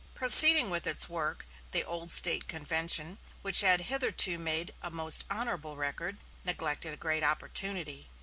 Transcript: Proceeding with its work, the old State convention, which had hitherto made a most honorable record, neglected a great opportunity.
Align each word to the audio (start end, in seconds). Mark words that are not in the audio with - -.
Proceeding 0.15 0.71
with 0.71 0.87
its 0.87 1.07
work, 1.07 1.45
the 1.73 1.83
old 1.83 2.09
State 2.11 2.47
convention, 2.47 3.19
which 3.43 3.61
had 3.61 3.81
hitherto 3.81 4.39
made 4.39 4.73
a 4.81 4.89
most 4.89 5.25
honorable 5.29 5.75
record, 5.75 6.17
neglected 6.43 6.91
a 6.91 6.97
great 6.97 7.23
opportunity. 7.23 8.09